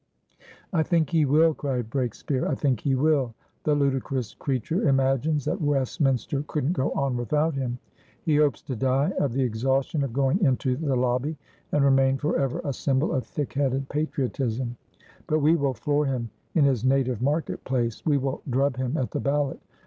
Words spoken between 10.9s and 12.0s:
lobby, and